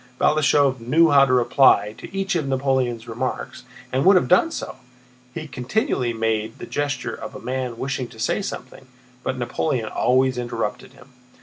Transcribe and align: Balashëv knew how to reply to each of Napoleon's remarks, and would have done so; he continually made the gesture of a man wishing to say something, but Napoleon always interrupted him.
Balashëv 0.19 0.79
knew 0.79 1.11
how 1.11 1.25
to 1.25 1.33
reply 1.33 1.93
to 1.99 2.11
each 2.11 2.33
of 2.33 2.47
Napoleon's 2.47 3.07
remarks, 3.07 3.61
and 3.93 4.03
would 4.03 4.15
have 4.15 4.27
done 4.27 4.49
so; 4.49 4.77
he 5.35 5.47
continually 5.47 6.11
made 6.11 6.57
the 6.57 6.65
gesture 6.65 7.13
of 7.13 7.35
a 7.35 7.39
man 7.39 7.77
wishing 7.77 8.07
to 8.07 8.17
say 8.17 8.41
something, 8.41 8.87
but 9.21 9.37
Napoleon 9.37 9.89
always 9.89 10.39
interrupted 10.39 10.93
him. 10.93 11.09